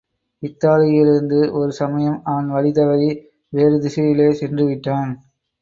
இத்தாலியிலிருந்து 0.43 1.51
ஒரு 1.51 1.71
சமயம் 1.71 2.21
அவன் 2.23 2.49
வழி 2.49 2.71
தவறி, 2.71 3.09
வேறு 3.53 3.79
திசையிலே 3.79 4.31
சென்று 4.31 4.65
விட்டான். 4.65 5.11